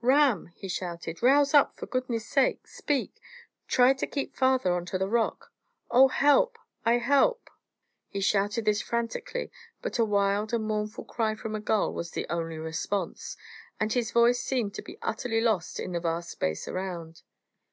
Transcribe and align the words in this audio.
Ram!" 0.00 0.46
he 0.54 0.68
shouted. 0.68 1.24
"Rouse 1.24 1.52
up! 1.54 1.74
For 1.74 1.86
goodness' 1.86 2.24
sake, 2.24 2.68
speak! 2.68 3.20
Try 3.66 3.94
to 3.94 4.06
creep 4.06 4.36
farther 4.36 4.72
on 4.76 4.86
to 4.86 4.96
the 4.96 5.08
rock. 5.08 5.52
Oh, 5.90 6.06
help 6.06 6.56
I 6.86 6.98
help!" 6.98 7.50
He 8.06 8.20
shouted 8.20 8.64
this 8.64 8.80
frantically, 8.80 9.50
but 9.82 9.98
a 9.98 10.04
wild 10.04 10.54
and 10.54 10.62
mournful 10.62 11.02
cry 11.02 11.34
from 11.34 11.56
a 11.56 11.60
gull 11.60 11.92
was 11.92 12.12
the 12.12 12.28
only 12.30 12.58
response, 12.58 13.36
and 13.80 13.92
his 13.92 14.12
voice 14.12 14.40
seemed 14.40 14.72
to 14.74 14.82
be 14.82 14.98
utterly 15.02 15.40
lost 15.40 15.80
in 15.80 15.90
the 15.90 15.98
vast 16.00 16.30
space 16.30 16.68
around. 16.68 17.22